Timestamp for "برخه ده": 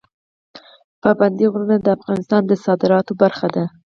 3.21-3.65